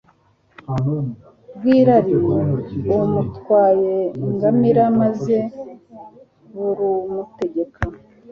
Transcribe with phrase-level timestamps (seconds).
[1.55, 2.13] bwirari
[2.91, 5.35] bumutwaye ingamira maze
[6.53, 7.79] buramutegeka